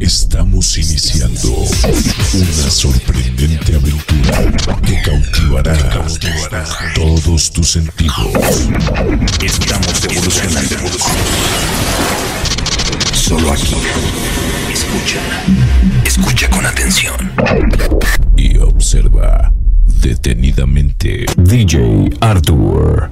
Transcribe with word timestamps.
Estamos 0.00 0.76
iniciando 0.76 1.50
una 1.52 2.70
sorprendente 2.70 3.74
aventura 3.74 4.52
que 4.82 5.02
cautivará, 5.02 6.04
todos 6.94 7.50
tus 7.50 7.70
sentidos. 7.72 8.68
Estamos 9.42 10.04
evolucionando. 10.04 10.76
Solo 13.12 13.52
aquí. 13.52 13.76
Escucha. 14.72 15.20
Escucha 16.04 16.50
con 16.50 16.66
atención. 16.66 17.32
Y 18.36 18.58
observa 18.58 19.52
detenidamente. 19.86 21.26
DJ 21.36 22.10
Arthur. 22.20 23.10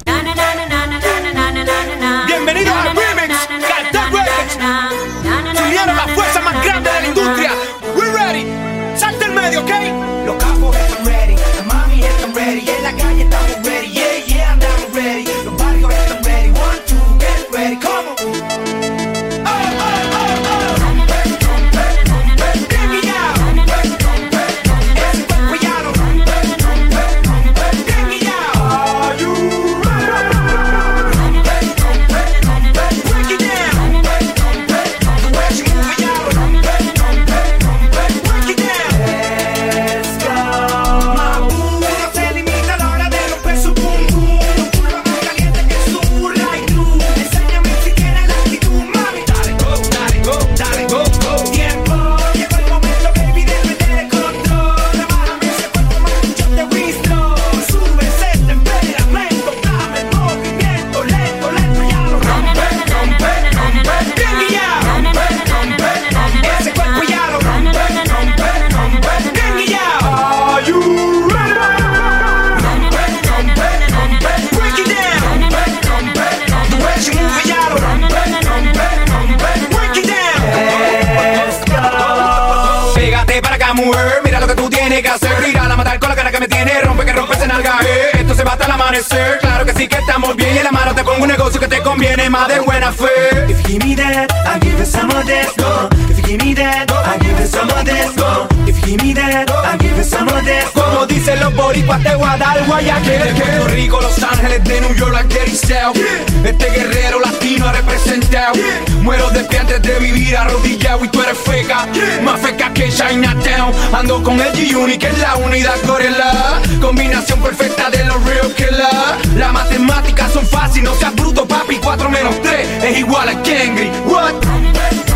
Of 95.23 95.29
this. 95.29 96.11
If 96.11 96.19
you 96.19 96.25
give 96.25 96.45
me 96.45 96.55
that, 96.55 96.91
I 96.91 97.19
give 97.19 97.39
it 97.39 97.49
some 97.49 97.71
of 97.71 97.85
this. 97.85 98.15
Go. 98.17 98.47
If 98.67 98.77
you 98.81 98.97
give 98.97 99.03
me 99.03 99.13
that, 99.15 99.51
I 99.51 99.77
give 99.79 99.99
it 99.99 100.05
some 100.05 100.29
of 100.29 100.45
this. 100.45 100.65
Como 100.75 101.07
dicen 101.07 101.41
los 101.41 101.55
boricuas, 101.55 102.03
te 102.03 102.15
voy 102.15 102.29
a 102.29 102.37
dar 102.37 102.65
guayaquil. 102.67 103.23
De 103.23 103.35
Puerto 103.35 103.69
Rico, 103.69 104.01
Los 104.01 104.23
Ángeles, 104.23 104.65
de 104.65 104.81
New 104.81 104.95
York, 104.95 105.13
like 105.13 105.29
Dirty 105.29 105.57
South. 105.57 105.97
Este 106.45 106.71
guerrero 106.71 107.21
latino 107.21 107.69
ha 107.69 107.73
representado. 107.73 108.55
Muero 109.03 109.31
de 109.31 109.45
pie 109.45 109.59
antes 109.59 109.83
de 109.83 109.99
vivir 109.99 110.37
arrodillado 110.37 111.05
y 111.05 111.09
tú 111.09 111.23
eres 111.23 111.39
feca. 111.39 111.87
Más 112.23 112.41
feca 112.41 112.73
que 112.73 112.89
Chinatown. 112.89 113.73
Ando 113.93 114.23
con 114.23 114.41
el 114.41 114.53
G-Unit, 114.53 115.01
que 115.01 115.09
es 115.09 115.19
la 115.19 115.37
unidad 115.37 115.77
gorila. 115.87 116.61
Combinación 116.81 117.41
perfecta 117.41 117.91
de 117.91 118.05
los 118.05 118.23
real 118.25 118.53
killer. 118.55 119.37
Las 119.37 119.53
matemáticas 119.53 120.33
son 120.33 120.47
fáciles, 120.47 120.91
no 120.91 120.97
seas 120.97 121.15
bruto, 121.15 121.47
papi. 121.47 121.77
4 121.77 122.09
menos 122.11 122.35
3 122.43 122.85
es 122.85 122.99
igual 122.99 123.29
a 123.29 123.43
Kengri. 123.43 123.91
What? 124.07 125.12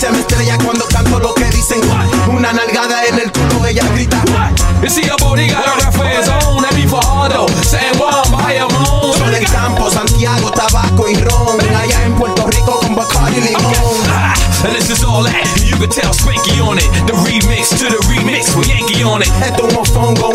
Se 0.00 0.10
me 0.10 0.20
estrella 0.20 0.56
cuando 0.64 0.86
canto 0.86 1.18
lo 1.18 1.34
que 1.34 1.44
dicen. 1.50 1.78
Una 2.28 2.54
nalgada 2.54 3.04
en 3.04 3.18
el 3.18 3.30
culo, 3.30 3.66
ella 3.66 3.84
grita. 3.92 4.22
You 4.82 4.88
see 4.88 5.06
a 5.10 5.16
booty 5.16 5.46
got 5.46 5.66
a 5.66 5.84
rap 5.84 5.92
for 5.92 6.06
his 6.06 6.26
own. 6.26 6.64
For 6.88 6.98
Ardo, 7.06 7.46
San 7.62 7.94
Juan, 7.98 8.32
Bayamón. 8.32 9.12
Son 9.18 9.32
el 9.32 9.44
campo, 9.44 9.90
Santiago, 9.90 10.50
tabaco 10.50 11.06
y 11.08 11.14
ron. 11.16 11.60
Allá 11.76 12.02
en 12.04 12.14
Puerto 12.16 12.46
Rico 12.46 12.80
con 12.80 12.96
Bacardi 12.96 13.36
y 13.36 13.40
limón. 13.42 13.74
Ah, 14.08 14.34
and 14.64 14.74
this 14.74 14.90
is 14.90 15.04
all 15.04 15.22
that 15.22 15.44
you 15.62 15.76
can 15.76 15.90
tell 15.90 16.12
Spanky 16.12 16.58
on 16.60 16.78
it. 16.78 16.88
The 17.06 17.12
remix 17.12 17.68
to 17.78 17.84
the 17.84 18.00
remix 18.08 18.56
with 18.56 18.66
Yankee 18.66 19.04
on 19.04 19.20
it. 19.22 19.28
Esto 19.44 19.68
es 19.68 19.74
un 19.74 19.80
mofongo, 19.80 20.32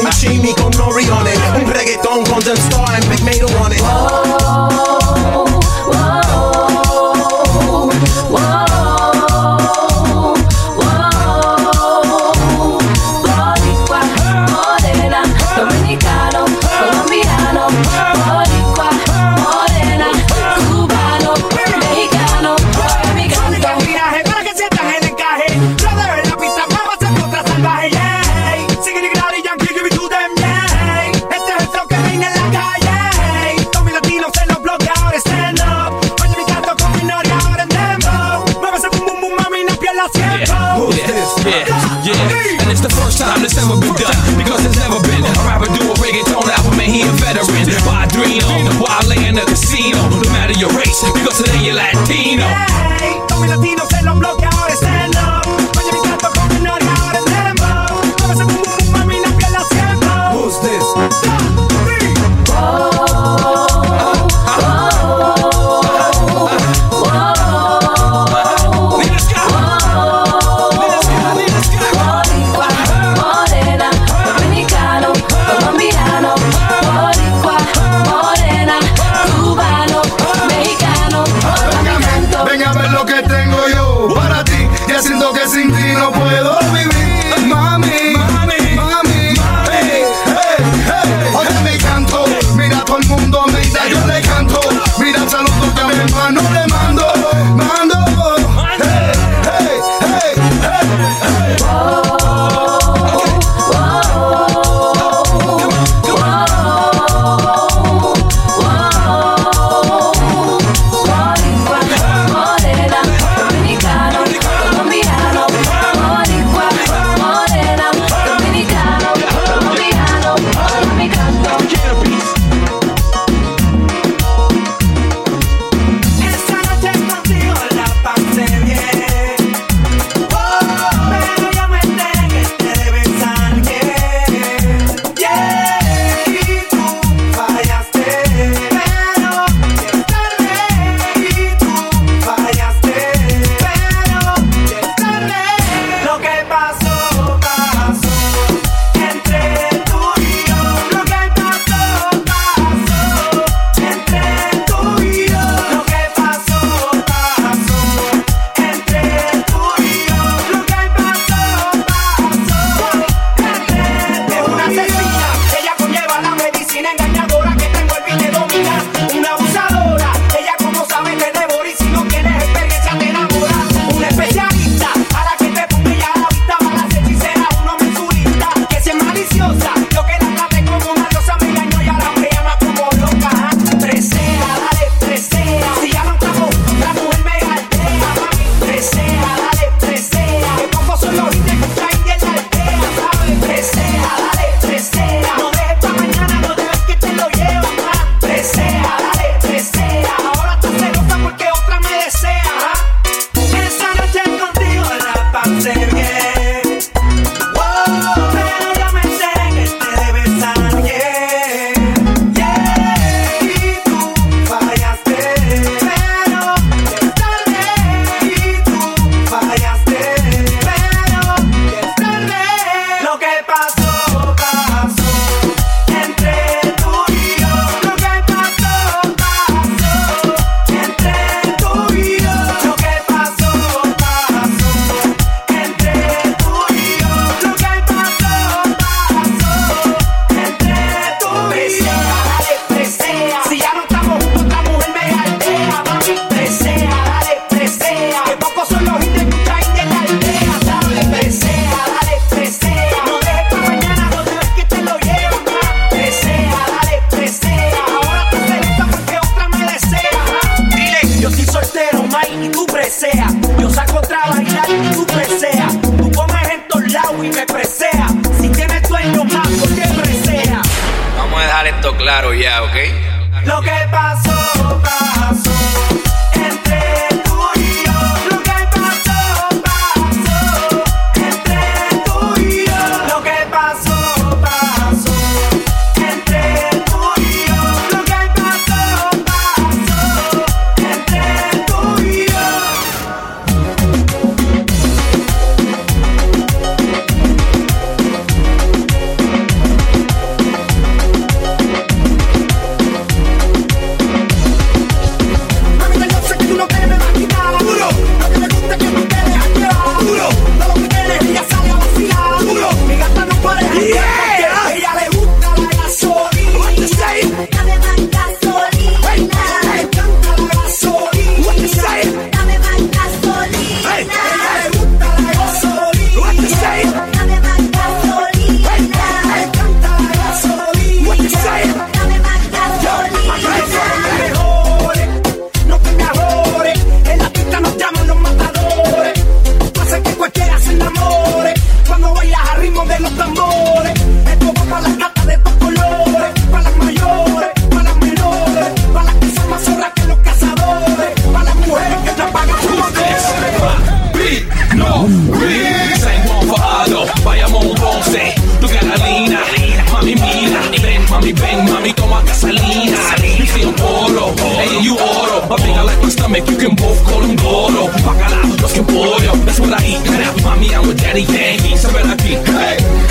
stomach, 366.25 366.49
you 366.49 366.57
can 366.57 366.75
both 366.75 367.03
call 367.05 367.21
him 367.21 367.35
Goro 367.37 367.87
Bacalao, 368.01 368.61
los 368.61 368.73
que 368.73 368.81
pollo 368.83 369.17
That's 369.45 369.59
what 369.59 369.73
I 369.73 369.85
eat, 369.85 370.01
cut 370.05 370.21
out 370.21 370.41
mommy, 370.41 370.73
I'm 370.73 370.87
with 370.87 370.99
daddy 370.99 371.21
Yankees 371.21 371.81
So 371.81 371.93
bet 371.93 372.05
I 372.05 372.15
hey, 372.21 372.41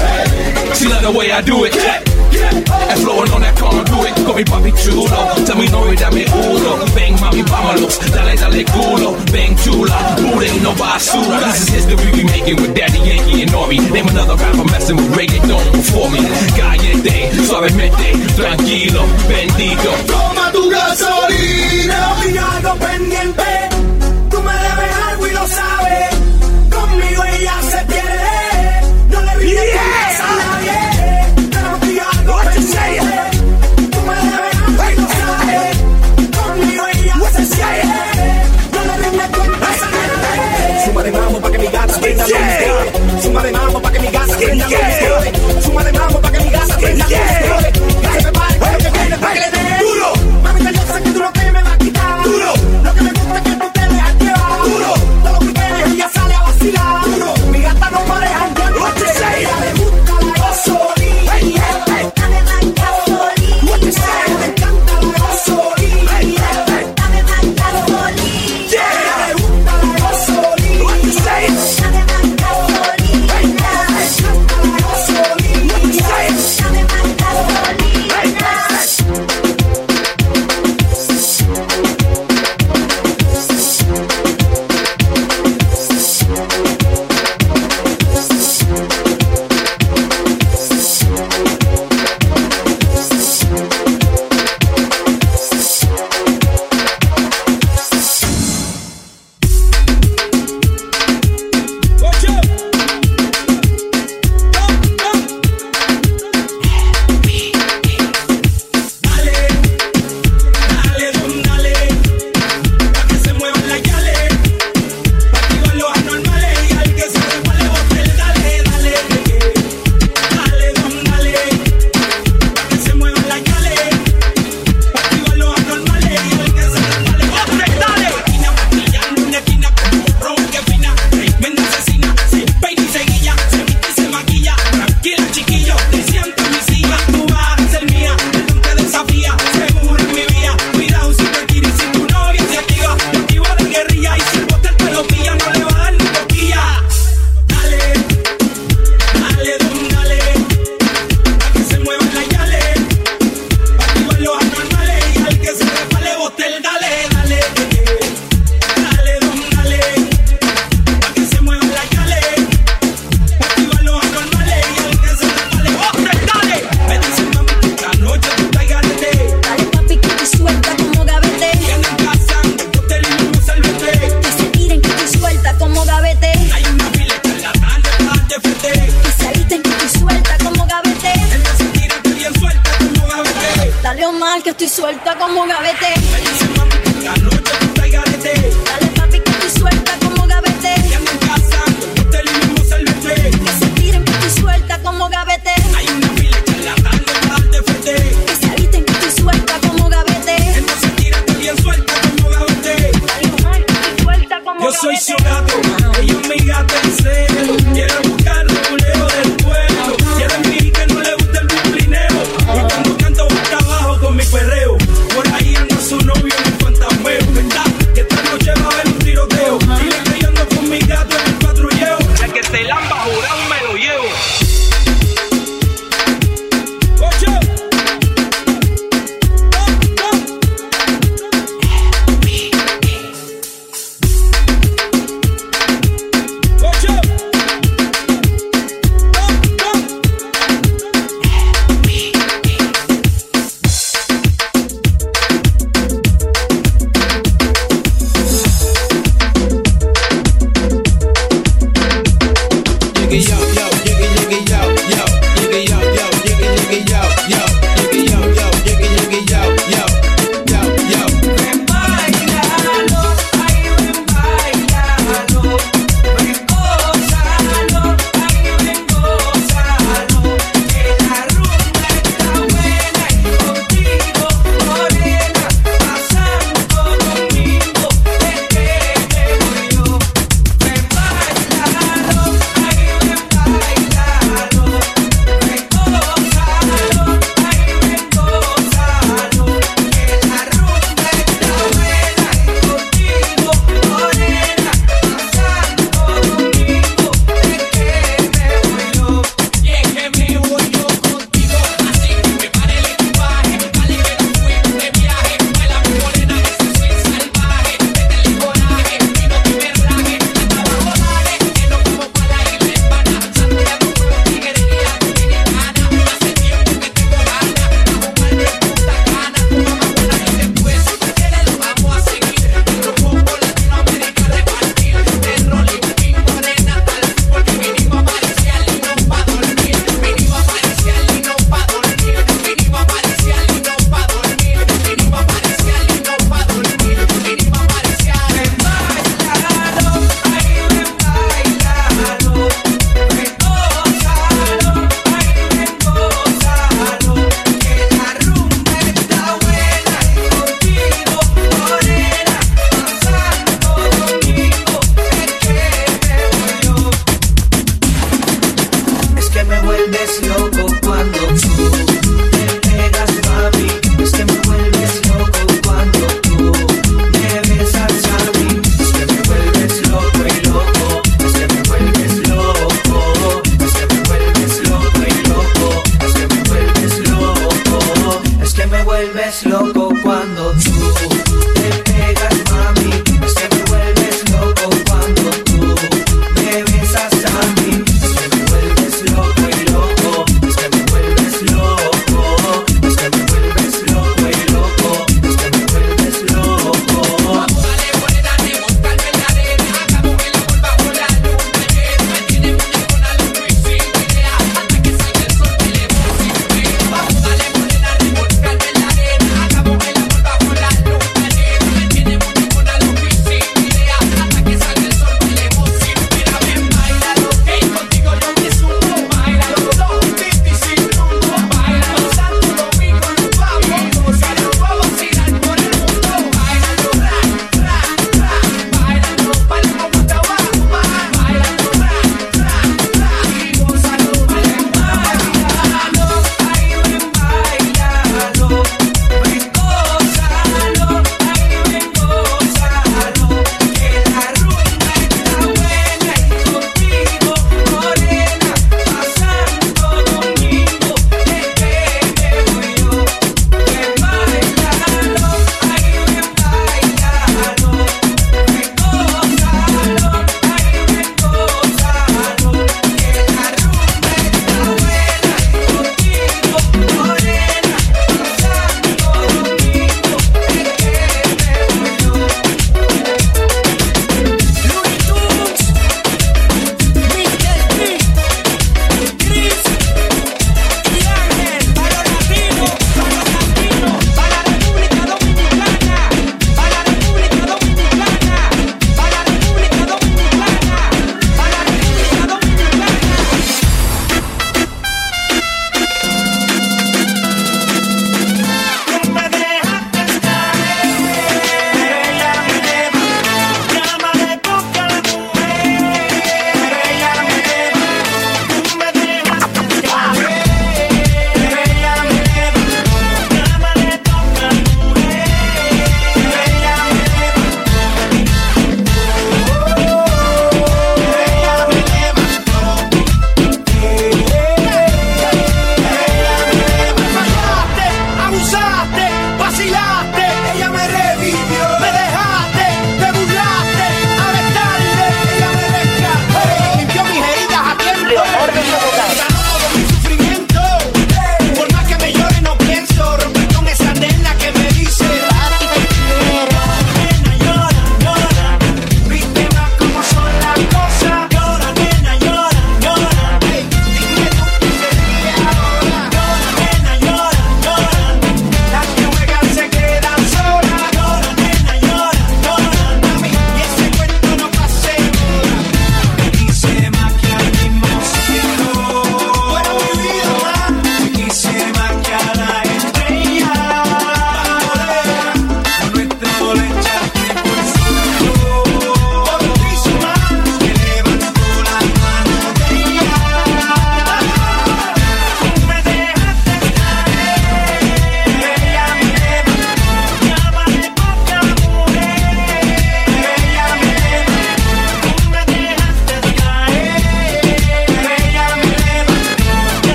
hey. 0.00 0.74
She 0.74 0.88
love 0.88 1.02
the 1.02 1.12
way 1.12 1.30
I 1.30 1.42
do 1.42 1.64
it, 1.64 1.74
Yeah, 1.74 2.00
hey 2.00 2.62
And 2.88 3.00
flowing 3.04 3.30
on 3.32 3.42
that 3.42 3.56
corn, 3.60 3.84
do 3.84 4.00
it. 4.08 4.14
Call 4.24 4.34
me 4.34 4.44
papi 4.44 4.72
chulo, 4.80 5.12
tell 5.44 5.56
me 5.56 5.68
no 5.68 5.84
way 5.84 5.96
that 5.96 6.12
me 6.12 6.24
uno 6.24 6.72
Bang, 6.96 7.20
mommy 7.20 7.42
vámonos, 7.44 8.00
dale, 8.08 8.34
dale 8.36 8.64
culo 8.72 9.12
Bang, 9.28 9.52
chula, 9.60 9.96
booty, 10.16 10.60
no 10.64 10.72
basura. 10.72 11.52
This 11.52 11.68
is 11.68 11.84
history 11.84 12.10
we 12.16 12.24
making 12.24 12.56
with 12.56 12.74
daddy 12.74 12.98
Yankee 13.04 13.42
and 13.42 13.52
Nori 13.52 13.78
Name 13.92 14.08
another 14.08 14.36
rapper 14.36 14.64
messing 14.72 14.96
with 14.96 15.12
reggae, 15.12 15.40
don't 15.44 15.68
perform 15.72 16.16
me. 16.16 16.24
Callete, 16.56 17.28
suavemente, 17.44 18.16
tranquilo, 18.36 19.04
bendito. 19.28 20.31
tu 20.52 20.68
gasolina. 20.70 21.96
Yo 21.98 22.22
tengo 22.22 22.46
algo 22.56 22.74
pendiente, 22.76 23.44
tú 24.30 24.42
me 24.42 24.52
debes 24.52 24.92
algo 25.08 25.26
y 25.26 25.30
lo 25.30 25.46
sabes. 25.48 26.08
Conmigo 26.70 27.24
ella 27.24 27.54
se 27.70 27.78
pierde, 27.90 28.36
no 29.08 29.22
le 29.22 29.36
vi 29.38 29.50
yeah. 29.50 30.20
a 30.20 30.32
nadie. 30.42 30.78
Pero 31.52 31.68
tengo 31.80 32.02
algo 32.16 32.32
What 32.32 32.46
pendiente, 32.54 33.18
tú 33.92 34.00
me 34.08 34.14
debes 34.28 34.54
algo 34.66 34.82
y 34.90 34.94
lo 35.00 35.08
sabes. 35.20 35.70
Conmigo 36.38 36.84
ella 36.94 37.16
What 37.20 37.32
se 37.32 37.44
pierde, 37.56 37.90
no 38.72 38.80
le 38.84 38.94
vi 39.02 39.16
cuentas 39.32 39.82
a 39.82 39.90
nadie. 39.90 40.84
Suma 40.84 41.02
de 41.02 41.12
mambo 41.12 41.40
pa' 41.40 41.50
que 41.50 41.58
mi 41.58 41.66
gata 41.66 41.98
prenda 41.98 42.26
yeah. 42.26 42.66
los. 42.68 43.22
Suma 43.24 43.42
de 43.42 43.52
mambo 43.52 43.80
pa' 43.80 43.92
que 43.92 43.98
mi 44.00 44.08
gata 44.08 44.36
prenda 44.36 44.66
los 44.68 45.64
Suma 45.64 45.84
de 45.84 45.92
mambo 45.92 46.20
pa' 46.20 46.30
que 46.30 46.40
mi 46.40 46.50
gata 46.50 46.76
prenda 46.76 47.06
los 47.08 47.71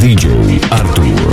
DJ 0.00 0.58
Arthur. 0.72 1.29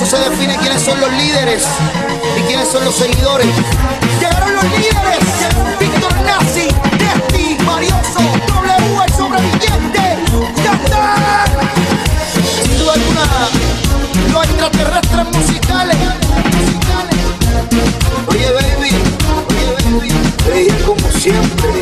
eso 0.00 0.16
se 0.16 0.30
define 0.30 0.56
quiénes 0.58 0.80
son 0.80 1.00
los 1.00 1.10
líderes 1.10 1.64
y 2.38 2.40
quiénes 2.42 2.68
son 2.68 2.84
los 2.84 2.94
seguidores. 2.94 3.48
Llegaron 4.20 4.54
los 4.54 4.62
líderes, 4.62 5.18
Víctor 5.80 6.14
Nazi, 6.24 6.68
Desti, 6.98 7.56
Marioso, 7.64 8.20
W, 8.46 9.04
el 9.04 9.12
sobreviviente, 9.12 10.18
¡Canta! 10.62 11.46
Sin 12.62 12.78
duda 12.78 12.92
alguna, 12.92 13.26
los 14.32 14.44
extraterrestres 14.44 15.26
musicales. 15.32 15.96
musicales. 16.54 17.16
Oye, 18.28 18.52
baby, 18.52 18.90
oye, 19.98 20.14
baby, 20.48 20.84
como 20.84 21.10
siempre. 21.10 21.77